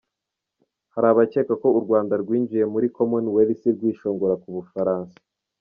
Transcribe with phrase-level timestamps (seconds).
[0.93, 5.17] Hari abakeka ko u Rwanda rwinjiye muri komoni welisi rwishongora ku Bufaransa.